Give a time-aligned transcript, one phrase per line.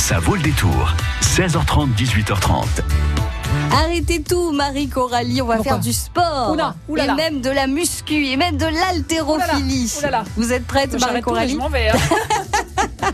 [0.00, 0.94] Ça vaut le détour.
[1.22, 2.64] 16h30, 18h30.
[3.72, 6.50] Arrêtez tout, Marie Coralie, on va faire du sport.
[6.52, 7.14] Oula, oula et là.
[7.14, 9.92] même de la muscu et même de l'haltérophilie.
[9.98, 10.24] Oula là.
[10.36, 11.90] Vous êtes prête, Marie J'arrête tout, mais Coralie je m'en vais.
[11.90, 11.98] hein.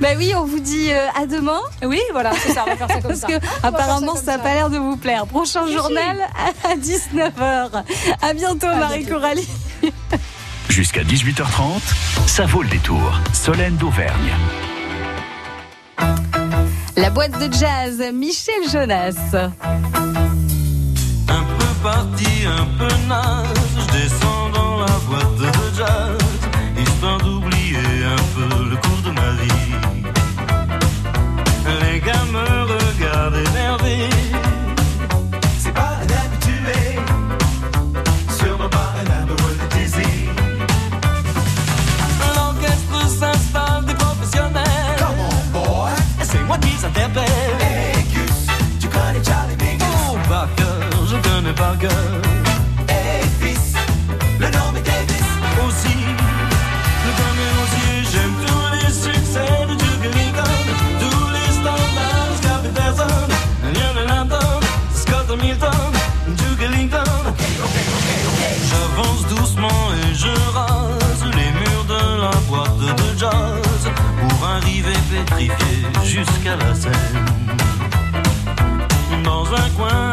[0.00, 1.60] Bah oui, on vous dit euh, à demain.
[1.82, 3.26] Oui, voilà, c'est ça, on va faire ça comme Parce ça.
[3.28, 5.26] que On apparemment ça n'a pas l'air de vous plaire.
[5.26, 6.18] Prochain journal
[6.64, 7.82] à 19h.
[8.22, 9.14] À bientôt Marie bientôt.
[9.14, 9.48] Coralie.
[10.68, 11.80] Jusqu'à 18h30,
[12.26, 13.20] ça vaut le détour.
[13.32, 14.34] Solène d'Auvergne.
[16.96, 19.14] La boîte de jazz, Michel Jonas.
[19.34, 19.50] Un
[21.58, 25.35] peu parti, un peu naze, je descends dans la boîte
[53.40, 53.74] fils,
[54.38, 55.28] le nom Davis.
[55.66, 55.96] Aussi,
[57.02, 60.56] je connais aussi, j'aime tous les succès de Duke Ellington.
[61.00, 63.28] Tous les standards Scott Peterson.
[63.74, 64.10] Lionel
[64.94, 65.92] Scott Hamilton,
[66.28, 66.56] Duke.
[68.68, 73.90] J'avance doucement et je rase les murs de la boîte de jazz
[74.20, 77.24] pour arriver pétrifié jusqu'à la scène.
[79.24, 80.05] Dans un coin,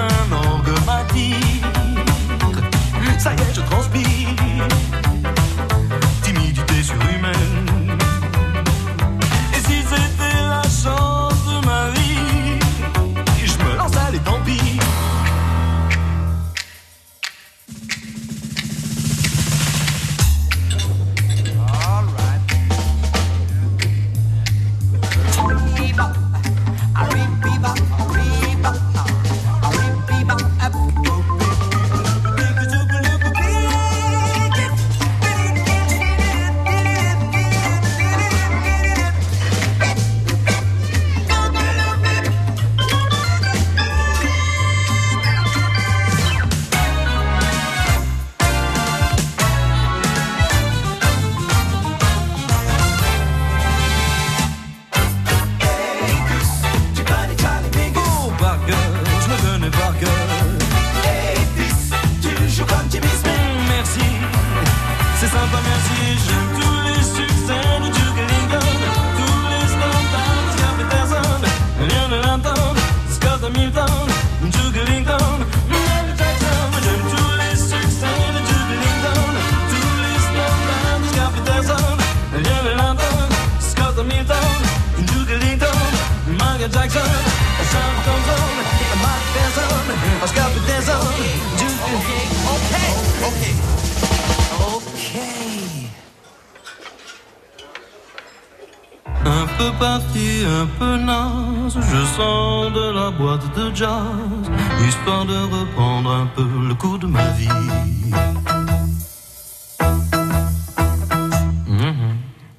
[99.57, 104.45] peu parti, un peu naze, je sors de la boîte de jazz,
[104.87, 107.47] histoire de reprendre un peu le cours de ma vie.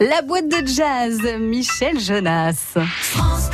[0.01, 2.77] La boîte de jazz, Michel Jonas.
[3.01, 3.49] France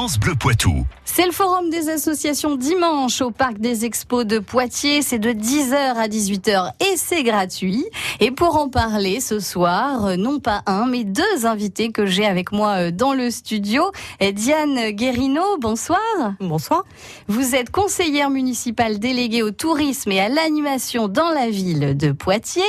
[0.00, 0.86] Bleu Poitou.
[1.04, 5.02] C'est le forum des associations dimanche au Parc des Expos de Poitiers.
[5.02, 7.84] C'est de 10h à 18h et c'est gratuit.
[8.18, 12.50] Et pour en parler ce soir, non pas un, mais deux invités que j'ai avec
[12.50, 13.92] moi euh, dans le studio.
[14.32, 16.00] Diane Guérino, bonsoir.
[16.40, 16.84] Bonsoir.
[17.28, 22.62] Vous êtes conseillère municipale déléguée au tourisme et à l'animation dans la ville de Poitiers.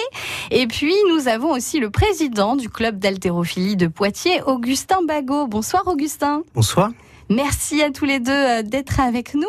[0.49, 5.47] Et puis, nous avons aussi le président du club d'haltérophilie de Poitiers, Augustin Bagot.
[5.47, 6.43] Bonsoir, Augustin.
[6.53, 6.89] Bonsoir.
[7.31, 9.47] Merci à tous les deux euh, d'être avec nous.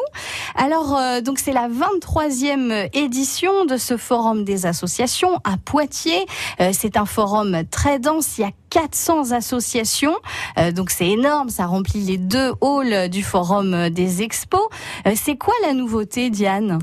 [0.55, 6.27] Alors, euh, donc c'est la 23e édition de ce forum des associations à Poitiers.
[6.61, 8.39] Euh, c'est un forum très dense.
[8.39, 10.15] Il y a 400 associations.
[10.59, 11.49] Euh, donc c'est énorme.
[11.49, 14.69] Ça remplit les deux halls du forum des expos.
[15.07, 16.79] Euh, c'est quoi la nouveauté, Diane,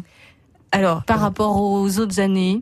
[0.74, 2.62] Alors, par rapport aux autres années?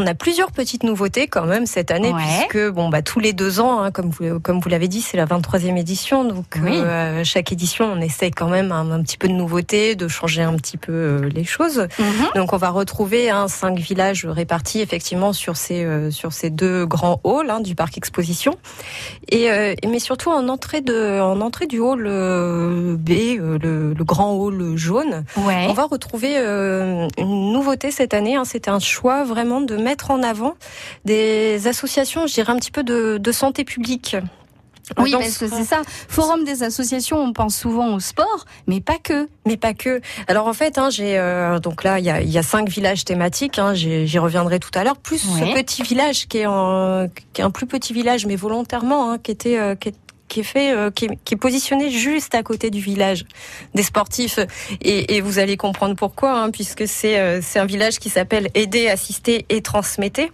[0.00, 2.22] On a plusieurs petites nouveautés quand même cette année, Ouais.
[2.48, 5.16] puisque bon, bah, tous les deux ans, hein, comme vous, comme vous l'avez dit, c'est
[5.16, 6.24] la 23e édition.
[6.24, 6.72] Donc, Oui.
[6.74, 10.42] euh, chaque édition, on essaye quand même un, un petit peu de nouveauté, de changer
[10.42, 11.86] un petit peu euh, les choses.
[12.34, 16.86] Donc, on va retrouver hein, cinq villages répartis effectivement sur ces, euh, sur ces deux
[16.86, 18.54] grands halls hein, du parc exposition.
[19.30, 19.48] Et,
[19.86, 25.24] mais surtout en entrée, de, en entrée du hall B, le, le grand hall jaune,
[25.36, 25.66] Ouais.
[25.68, 28.36] On va retrouver une nouveauté cette année.
[28.36, 30.54] Hein, C'était un choix vraiment de mettre en avant
[31.04, 34.16] des associations, je dirais un petit peu de, de santé publique.
[34.98, 35.82] Oui, parce ce- que c'est ça.
[36.08, 39.28] Forum des associations, on pense souvent au sport, mais pas que.
[39.46, 40.00] Mais pas que.
[40.26, 42.68] Alors en fait, hein, j'ai euh, donc là il y a, il y a cinq
[42.68, 43.60] villages thématiques.
[43.60, 44.96] Hein, j'y j'y reviendrai tout à l'heure.
[44.96, 45.40] Plus Ouais.
[45.50, 49.18] ce petit village qui est, en, qui est un plus petit village, mais volontairement, hein,
[49.18, 49.94] qui était euh, qui est
[50.30, 53.24] qui est fait, euh, qui, est, qui est positionné juste à côté du village
[53.74, 54.38] des sportifs,
[54.80, 58.48] et, et vous allez comprendre pourquoi, hein, puisque c'est euh, c'est un village qui s'appelle
[58.54, 60.30] Aider, assister et transmetter,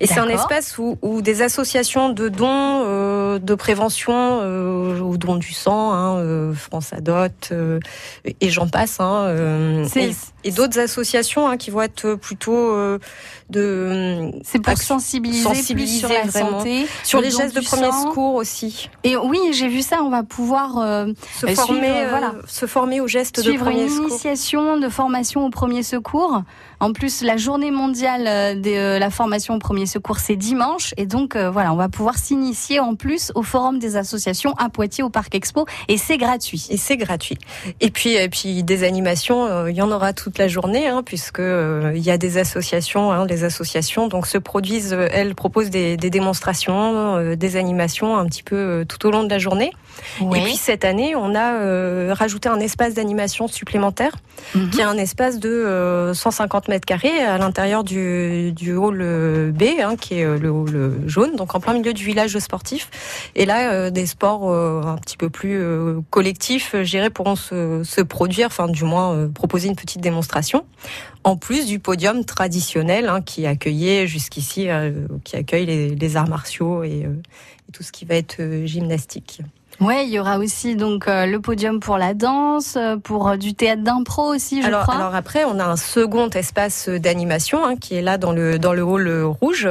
[0.00, 2.48] et c'est un espace où, où des associations de dons,
[2.86, 7.78] euh, de prévention, euh, au don du sang, hein, euh, France Adot, euh,
[8.40, 10.12] et j'en passe, hein, euh, et,
[10.44, 12.98] et d'autres associations hein, qui vont être plutôt euh,
[13.50, 16.58] de C'est pour sensibiliser, sensibiliser plus sur la vraiment.
[16.58, 18.08] santé, sur le les gestes de premier sang.
[18.08, 20.02] secours aussi, Et oui, j'ai vu ça.
[20.02, 21.06] On va pouvoir euh,
[21.40, 22.34] se Euh, former, suivre, euh, voilà.
[22.46, 26.42] se former aux gestes de suivre une initiation de formation au premier secours.
[26.80, 30.94] En plus, la journée mondiale euh, de euh, la formation au premier secours, c'est dimanche.
[30.96, 34.68] Et donc, euh, voilà, on va pouvoir s'initier en plus au Forum des associations à
[34.68, 35.66] Poitiers au Parc Expo.
[35.88, 36.66] Et c'est gratuit.
[36.70, 37.38] Et c'est gratuit.
[37.80, 41.02] Et puis, puis des animations, il y en aura toute la journée, hein,
[41.94, 43.12] y a des associations.
[43.12, 48.84] Hein, les associations donc se produisent, elles proposent des, démonstrations, des animations un petit peu
[48.88, 49.72] tout au long de la journée.
[50.20, 54.12] Et puis cette année, on a rajouté un espace d'animation supplémentaire,
[54.54, 54.70] mhm.
[54.70, 59.64] qui est un espace de 150 mètres carrés à l'intérieur du, du hall euh, B,
[59.80, 62.90] hein, qui est euh, le hall euh, jaune, donc en plein milieu du village sportif.
[63.34, 65.62] Et là, des sports un petit peu plus
[66.10, 70.64] collectifs, gérés pourront se, se produire, enfin du moins proposer une petite démonstration.
[71.24, 74.68] En plus du podium traditionnel hein, qui accueillait jusqu'ici,
[75.24, 77.06] qui accueille les, arts martiaux et
[77.72, 79.40] tout ce qui va être gymnastique.
[79.80, 83.36] Ouais, il y aura aussi donc euh, le podium pour la danse, euh, pour euh,
[83.36, 84.94] du théâtre d'impro aussi, je alors, crois.
[84.94, 88.72] alors après, on a un second espace d'animation hein, qui est là dans le dans
[88.72, 89.08] le hall
[89.40, 89.68] rouge,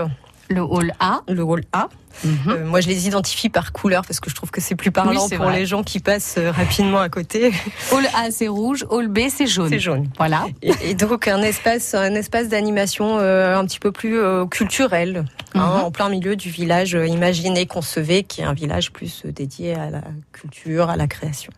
[0.53, 1.21] le hall A.
[1.27, 1.89] le hall A.
[2.25, 5.25] Euh, moi, je les identifie par couleur parce que je trouve que c'est plus parlant
[5.25, 5.57] Oui, pour vrai.
[5.59, 7.51] les gens qui passent euh, rapidement à côté.
[7.91, 8.85] Hall A, c'est rouge.
[8.89, 9.69] Hall B, c'est jaune.
[9.69, 10.09] C'est jaune.
[10.17, 10.45] Voilà.
[10.61, 15.25] Et, et donc un espace, un espace d'animation euh, un petit peu plus euh, culturel,
[15.55, 15.83] hein, Mhm.
[15.85, 20.01] en plein milieu du village imaginé Concevez, qui est un village plus dédié à la
[20.33, 21.51] culture, à la création.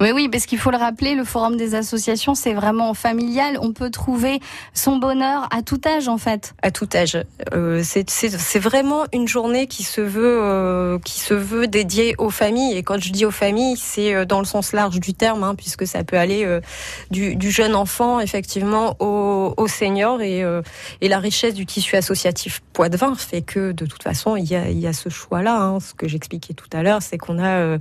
[0.00, 3.58] Oui, parce qu'il faut le rappeler, le forum des associations, c'est vraiment familial.
[3.60, 4.40] On peut trouver
[4.74, 6.54] son bonheur à tout âge, en fait.
[6.62, 7.18] à tout âge.
[7.54, 12.76] Euh, c'est- vraiment une journée qui se veut euh, qui se veut dédiée aux familles.
[12.76, 15.54] Et quand je dis aux familles, c'est euh, dans le sens large du terme, hein,
[15.54, 16.46] puisque ça peut aller
[17.10, 20.44] du, jeune enfant effectivement au, au senior et,
[21.00, 25.08] la richesse du tissu associatif Poids-de-Vin fait que de toute façon il y a, ce
[25.08, 25.56] choix-là.
[25.60, 25.80] hein.
[25.80, 27.78] Ce que j'expliquais tout à l'heure, c'est qu'on a,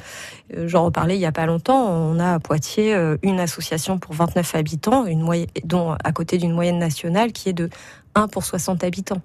[0.65, 4.13] j'en reparlais il y a pas longtemps, on a à Poitiers euh, une association pour
[4.13, 5.05] 29 habitants,
[5.63, 7.69] dont à côté d'une moyenne nationale qui est de
[8.15, 9.21] 1 pour 60 habitants.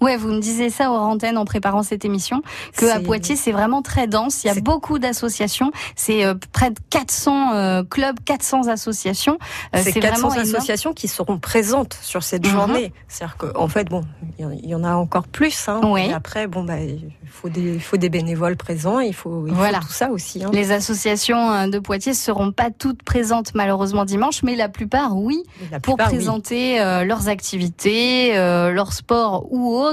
[0.00, 2.42] Ouais, vous me disiez ça aux antennes en préparant cette émission,
[2.76, 4.44] que à Poitiers, c'est vraiment très dense.
[4.44, 5.70] Il y a beaucoup d'associations.
[5.94, 9.38] C'est euh, près de 400 euh, clubs, 400 associations.
[9.74, 10.56] Euh, c'est c'est 400 vraiment énorme.
[10.56, 12.52] associations qui seront présentes sur cette Mhm.
[12.52, 12.92] journée.
[13.08, 14.02] C'est-à-dire qu'en en fait, bon,
[14.38, 15.68] il y en- a encore plus.
[15.68, 15.80] Hein.
[15.84, 16.06] Oui.
[16.08, 19.00] Et après, bon, bah, il faut des, il faut des bénévoles présents.
[19.00, 20.44] Il faut, il faut tout ça aussi.
[20.44, 20.50] Hein.
[20.52, 25.80] Les associations de Poitiers seront pas toutes présentes malheureusement dimanche, mais la plupart, oui, La
[25.80, 29.85] pour plupart, présenter leurs activités, leur sport ou autre.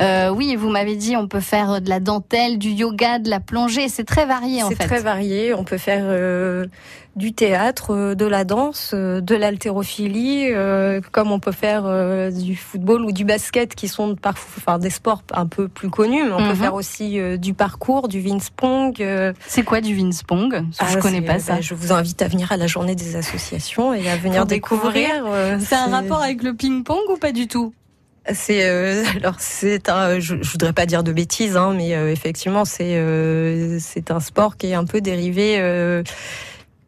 [0.00, 3.40] Euh, oui, vous m'avez dit, on peut faire de la dentelle, du yoga, de la
[3.40, 3.88] plongée.
[3.88, 4.86] C'est très varié en C'est fait.
[4.86, 5.54] très varié.
[5.54, 6.66] On peut faire euh,
[7.16, 11.84] du théâtre, euh, de la danse, de l'haltérophilie, euh, comme on peut faire
[12.32, 16.24] du football ou du basket, qui sont parfois enfin, des sports un peu plus connus.
[16.24, 16.48] Mais on Mhm.
[16.48, 18.94] peut faire aussi du parcours, du vinspong.
[19.46, 21.54] C'est quoi du Vinspong que Je ah, connais c'est- pas ça.
[21.54, 24.46] bah, je vous invite à venir à la journée des associations et à venir Pour
[24.46, 25.08] découvrir.
[25.14, 25.58] découvrir.
[25.60, 27.72] C'est un rapport avec le ping-pong ou pas du tout?
[28.34, 30.18] C'est euh, alors c'est un.
[30.20, 34.56] Je, voudrais pas dire de bêtises, hein, mais euh, effectivement c'est euh, c'est un sport
[34.56, 35.56] qui est un peu dérivé.
[35.60, 36.02] euh,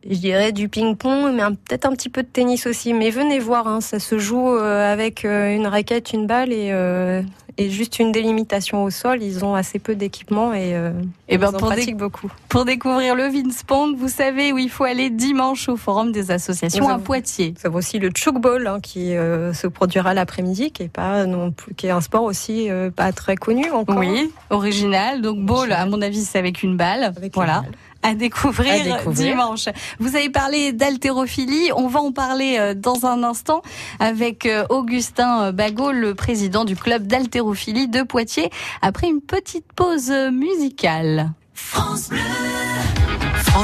[0.09, 2.95] je dirais du ping-pong, mais peut-être un petit peu de tennis aussi.
[2.95, 6.71] Mais venez voir, hein, ça se joue euh, avec euh, une raquette, une balle et,
[6.73, 7.23] euh,
[7.61, 9.23] et juste une délimitation au sol.
[9.23, 10.93] Ils ont assez peu d'équipement et, euh,
[11.29, 12.31] Eh ben, ils en pour pratiquent beaucoup.
[12.49, 16.85] Pour découvrir le Vinspong, vous savez où il faut aller dimanche au Forum des associations
[16.85, 17.55] Nous à avons- Poitiers.
[17.61, 21.51] Vous avez aussi le chukball hein, qui euh, se produira l'après-midi, qui est pas non
[21.51, 23.99] plus, qui est un sport aussi euh, pas très connu encore.
[23.99, 25.21] Oui, original.
[25.23, 27.05] Donc ball, à mon avis, c'est avec une balle.
[27.05, 27.57] Avec voilà.
[27.59, 27.73] une balle.
[28.03, 29.33] À découvrir, À découvrir.
[29.35, 29.67] dimanche.
[29.99, 31.71] Vous avez parlé d'haltérophilie.
[31.77, 33.61] On va en parler euh, dans un instant
[33.99, 39.71] avec euh, Augustin euh, Bagot, le président du club d'haltérophilie de Poitiers, après une petite
[39.75, 41.31] pause musicale.
[41.55, 42.09] France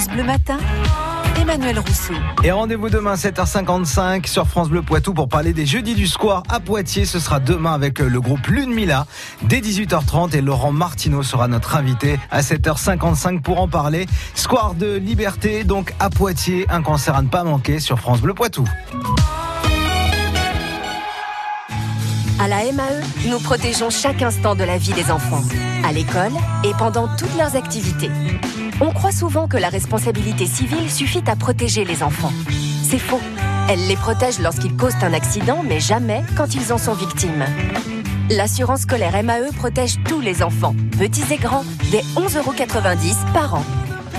[0.08, 0.58] Bleu Matin,
[1.46, 2.14] Emmanuel Rousseau.
[2.42, 6.58] Et rendez-vous demain 7h55 sur France Bleu Poitou pour parler des jeudis du square à
[6.58, 7.04] Poitiers.
[7.04, 9.06] Ce sera demain avec le groupe Lune Mila
[9.42, 14.06] dès 18h30 et Laurent Martineau sera notre invité à 7h55 pour en parler.
[14.34, 18.34] Square de Liberté, donc à Poitiers, un concert à ne pas manquer sur France Bleu
[18.34, 18.64] Poitou.
[22.40, 25.44] À la MAE, nous protégeons chaque instant de la vie des enfants,
[25.84, 26.32] à l'école
[26.64, 28.10] et pendant toutes leurs activités.
[28.80, 32.32] On croit souvent que la responsabilité civile suffit à protéger les enfants.
[32.82, 33.20] C'est faux.
[33.70, 37.46] Elle les protège lorsqu'ils causent un accident, mais jamais quand ils en sont victimes.
[38.28, 43.64] L'assurance scolaire MAE protège tous les enfants, petits et grands, dès 11,90€ par an.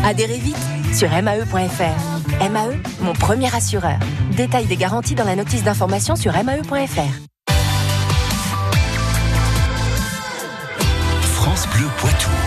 [0.04, 0.58] Adhérez vite
[0.94, 2.50] sur mae.fr.
[2.50, 4.00] MAE, mon premier assureur.
[4.32, 7.02] Détail des garanties dans la notice d'information sur mae.fr.
[11.22, 12.47] France Bleu Poitou.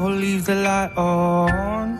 [0.00, 1.98] will leave the light on.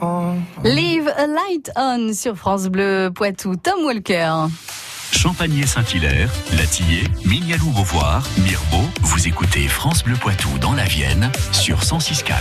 [0.00, 0.46] Leave.
[0.62, 3.56] Leave a light on sur France Bleu Poitou.
[3.56, 4.48] Tom Walker.
[5.12, 11.80] Champagné Saint-Hilaire, Latillé, Mignalou Beauvoir, Mirbeau, vous écoutez France Bleu Poitou dans la Vienne sur
[11.80, 12.32] 106.4.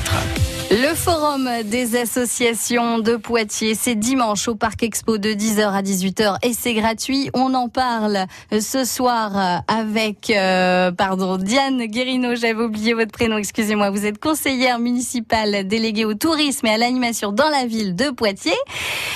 [0.69, 6.37] Le forum des associations de Poitiers, c'est dimanche au Parc Expo de 10h à 18h
[6.43, 7.29] et c'est gratuit.
[7.33, 13.89] On en parle ce soir avec, euh, pardon, Diane Guérino, j'avais oublié votre prénom, excusez-moi.
[13.91, 18.51] Vous êtes conseillère municipale déléguée au tourisme et à l'animation dans la ville de Poitiers.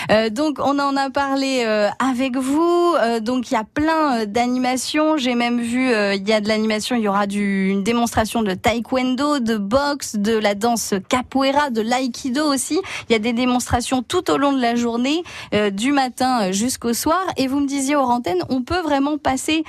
[0.10, 2.96] Euh, donc on en a parlé euh, avec vous.
[3.01, 5.17] Euh, donc il y a plein euh, d'animations.
[5.17, 8.43] J'ai même vu, euh, il y a de l'animation, il y aura du, une démonstration
[8.43, 12.79] de taekwondo, de boxe, de la danse capoeira, de l'aïkido aussi.
[13.10, 15.24] Il y a des démonstrations tout au long de la journée,
[15.55, 17.19] euh, du matin jusqu'au soir.
[17.36, 19.63] Et vous me disiez aux antennes, on peut vraiment passer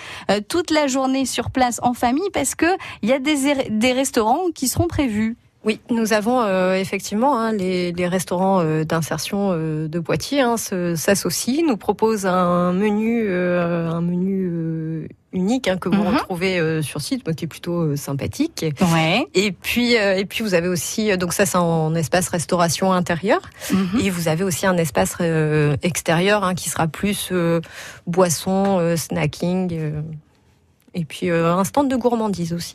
[0.49, 2.67] toute la journée sur place en famille parce que
[3.01, 5.37] il y a des, des restaurants qui seront prévus.
[5.65, 10.57] Oui, nous avons euh, effectivement hein, les, les restaurants euh, d'insertion euh, de Poitiers hein,
[10.57, 16.15] s'associent, nous proposent un menu, euh, un menu euh, unique hein, que vous Mhm.
[16.17, 18.65] retrouvez euh, sur site, donc qui est plutôt euh, sympathique.
[18.93, 19.25] Ouais.
[19.35, 23.41] Et puis, euh, et puis vous avez aussi, donc ça c'est en espace restauration intérieur,
[23.73, 24.01] Mhm.
[24.01, 27.61] et vous avez aussi un espace euh, extérieur hein, qui sera plus euh,
[28.09, 29.93] boisson, euh, snacking.
[30.95, 32.75] Euh, et puis euh, un stand de gourmandise aussi.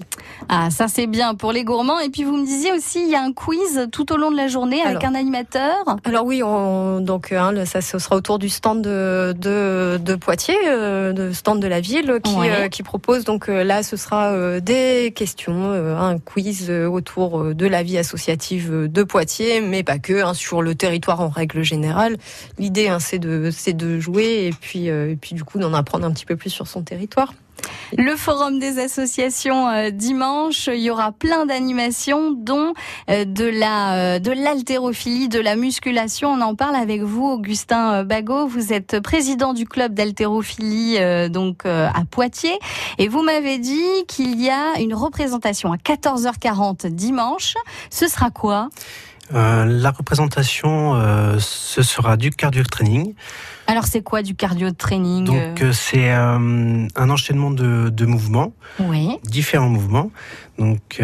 [0.50, 2.00] Ah, ça c'est bien pour les gourmands.
[2.00, 4.38] Et puis vous me disiez aussi, il y a un quiz tout au long de
[4.38, 5.76] la journée avec un animateur.
[6.04, 10.16] Alors oui, on, donc hein, le- ça ce sera autour du stand de, de, de
[10.16, 12.52] Poitiers, euh, de stand de la ville, qui, Ouais.
[12.52, 16.86] euh, qui propose donc euh, là ce sera euh, des questions, euh, un quiz euh,
[16.88, 20.76] autour euh, de la vie associative euh, de Poitiers, mais pas que, hein, sur le
[20.76, 22.18] territoire en règle générale.
[22.58, 25.74] L'idée hein, c'est de c'est de jouer et puis euh, et puis du coup d'en
[25.74, 27.34] apprendre un petit peu plus sur son territoire.
[27.98, 32.74] Le forum des associations euh, dimanche, il y aura plein d'animations, dont
[33.10, 36.30] euh, de la euh, de l'haltérophilie, de la musculation.
[36.30, 38.48] On en parle avec vous, Augustin Bagot.
[38.48, 40.98] Vous êtes président du club d'haltérophilie
[41.30, 42.60] donc à Poitiers,
[42.98, 47.56] et vous m'avez dit qu'il y a une représentation à 14h40 dimanche.
[47.90, 48.70] Ce sera quoi?
[49.34, 53.14] Euh, la représentation, euh, ce sera du cardio training.
[53.68, 59.18] Alors c'est quoi du cardio training Donc euh, c'est un enchaînement de, de mouvements, Oui.
[59.26, 60.10] différents mouvements,
[60.58, 61.02] donc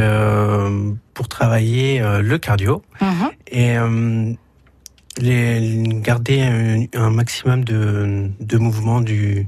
[1.13, 3.30] pour travailler le cardio Mhm.
[3.51, 3.75] et
[5.18, 9.48] les, garder un, un maximum de, de mouvements du,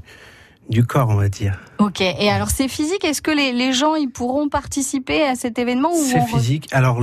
[0.70, 1.58] du corps, on va dire.
[1.78, 2.00] Ok.
[2.02, 3.04] Et alors c'est physique?
[3.04, 6.68] Est-ce que les, les gens ils pourront participer à cet événement C'est physique.
[6.72, 7.00] Alors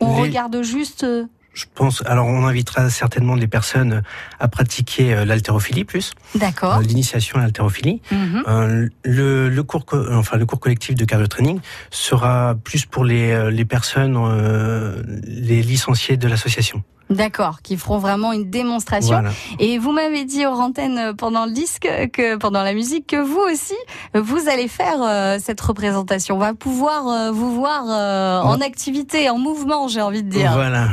[0.00, 2.02] on les- regarde juste euh, je pense.
[2.06, 4.02] Alors on invitera certainement les personnes
[4.38, 6.76] à pratiquer euh, l'haltérophilie plus, D'accord.
[6.76, 8.00] euh, l'initiation à l'haltérophilie.
[8.12, 8.44] Mhm.
[8.46, 11.58] Euh, le, le cours, co- enfin le cours collectif de cardio training
[11.90, 16.82] sera plus pour les, les personnes, euh, les licenciés de l'association.
[17.10, 19.16] D'accord, qui feront vraiment une démonstration.
[19.20, 19.30] Voilà.
[19.58, 23.16] Et vous m'avez dit hors antenne euh, pendant le disque, que pendant la musique, que
[23.16, 23.74] vous aussi,
[24.16, 26.36] euh, vous allez faire euh, cette représentation.
[26.36, 30.52] On va pouvoir euh, vous voir euh, en activité, en mouvement, j'ai envie de dire,
[30.52, 30.86] Voilà.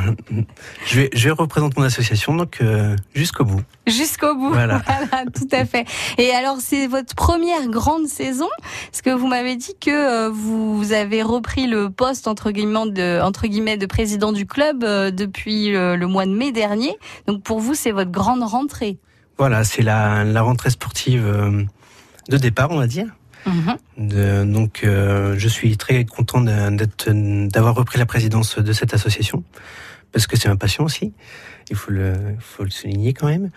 [0.86, 3.62] Je vais, je vais représenter mon association donc euh, jusqu'au bout.
[3.86, 4.50] jusqu'au bout.
[4.50, 4.82] Voilà.
[5.10, 5.86] Voilà, tout à fait.
[6.18, 8.48] Et alors, c'est votre première grande saison,
[8.90, 13.20] parce que vous m'avez dit que euh, vous avez repris le poste entre guillemets de,
[13.22, 16.96] entre guillemets, de président du club euh, depuis le mois de mai dernier.
[17.26, 18.98] Donc pour vous, c'est votre grande rentrée.
[19.38, 21.62] Voilà, c'est la, la rentrée sportive euh,
[22.28, 23.06] de départ, on va dire.
[23.46, 23.76] Mhm.
[24.08, 29.44] De- donc, euh, je suis très content d'avoir repris la présidence de cette association
[30.12, 31.12] parce que c'est ma passion aussi.
[31.70, 33.50] Il faut le, il faut le souligner quand même.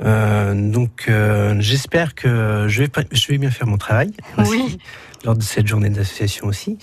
[0.00, 4.50] Euh, donc, euh, j'espère que je vais, pas- je vais bien faire mon travail aussi,
[4.50, 4.78] Oui.
[5.24, 6.78] lors de cette journée d'association aussi.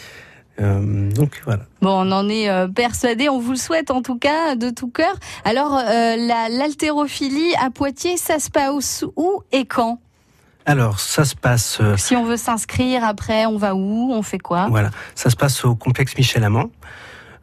[0.62, 1.64] Euh, donc voilà.
[1.82, 4.88] Bon, on en est euh, persuadé, on vous le souhaite en tout cas de tout
[4.90, 5.14] cœur.
[5.44, 5.82] Alors, euh,
[6.16, 10.00] la- l'haltérophilie à Poitiers, ça se passe où et quand?
[10.66, 14.12] Alors, ça se passe, euh, Si on veut s'inscrire après, on va où?
[14.14, 14.68] On fait quoi?
[14.70, 16.72] Voilà, ça se passe au complexe Michel Amand.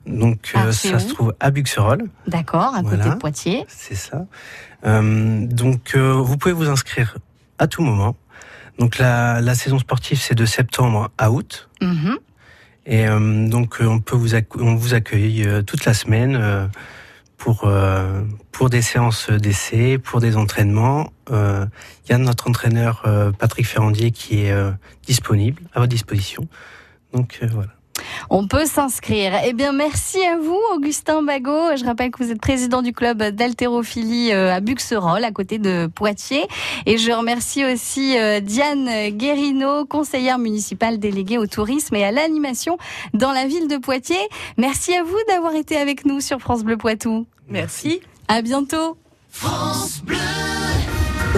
[0.07, 2.09] Donc, Ah, ça se trouve à Buxerolles.
[2.27, 3.65] D'accord, à côté de Poitiers.
[3.69, 4.25] C'est ça.
[4.85, 7.17] Donc, vous pouvez vous inscrire
[7.59, 8.17] à tout moment.
[8.79, 11.69] Donc, la, la saison sportive, c'est de septembre à août.
[11.81, 12.17] Mhm.
[12.87, 16.67] Et euh, donc, euh, on peut vous, on vous accueille euh, toute la semaine euh,
[17.37, 17.69] pour
[18.53, 21.13] pour des séances d'essai, pour des entraînements.
[21.29, 21.67] Il
[22.09, 23.03] y a notre entraîneur
[23.37, 24.55] Patrick Ferrandier qui est
[25.05, 26.47] disponible à votre disposition.
[27.13, 27.73] Donc voilà.
[28.31, 29.33] On peut s'inscrire.
[29.45, 31.77] Eh bien, merci à vous, Augustin Bagot.
[31.77, 35.87] Je rappelle que vous êtes président du club d'haltérophilie euh, à Buxerolles, à côté de
[35.87, 36.47] Poitiers.
[36.87, 42.79] Et je remercie aussi euh, Diane Guérino, conseillère municipale déléguée au tourisme et à l'animation
[43.15, 44.29] dans la ville de Poitiers.
[44.57, 47.27] Merci à vous d'avoir été avec nous sur France Bleu Poitou.
[47.49, 48.01] Merci.
[48.29, 48.97] À bientôt.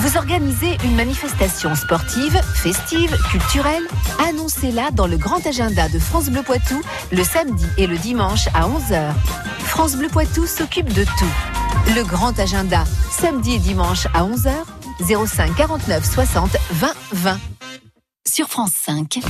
[0.04, 3.82] Vous organisez une manifestation sportive, festive, culturelle
[4.28, 6.78] Annoncez-la dans le grand agenda de France Bleu Poitou
[7.10, 9.14] le samedi et le dimanche à 11h.
[9.60, 11.94] France Bleu Poitou s'occupe de tout.
[11.96, 14.52] Le grand agenda, samedi et dimanche à 11h,
[15.26, 17.40] 05 49 60 20 20.
[18.26, 19.20] Sur France 5.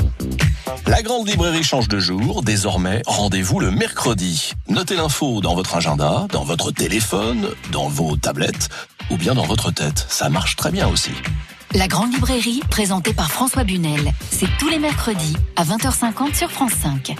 [0.86, 2.42] La grande librairie change de jour.
[2.42, 4.52] Désormais, rendez-vous le mercredi.
[4.68, 8.68] Notez l'info dans votre agenda, dans votre téléphone, dans vos tablettes
[9.10, 10.06] ou bien dans votre tête.
[10.08, 11.12] Ça marche très bien aussi.
[11.74, 14.12] La Grande Librairie, présentée par François Bunel.
[14.30, 17.16] C'est tous les mercredis à 20h50 sur France 5.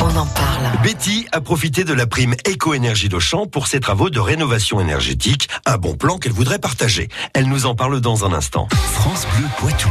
[0.00, 0.51] On en parle.
[0.82, 5.78] Betty a profité de la prime éco-énergie d'Auchan pour ses travaux de rénovation énergétique, un
[5.78, 7.08] bon plan qu'elle voudrait partager.
[7.34, 8.68] Elle nous en parle dans un instant.
[8.92, 9.90] France Bleu Poitou.